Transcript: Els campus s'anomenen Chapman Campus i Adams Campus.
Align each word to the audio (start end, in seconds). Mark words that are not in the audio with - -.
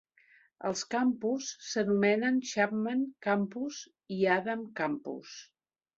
Els 0.69 0.79
campus 0.93 1.49
s'anomenen 1.67 2.41
Chapman 2.53 3.03
Campus 3.27 3.83
i 4.19 4.21
Adams 4.37 4.73
Campus. 4.81 5.37